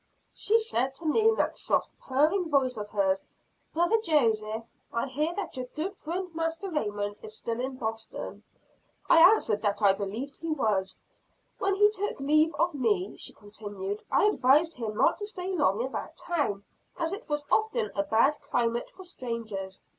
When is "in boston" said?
7.59-8.41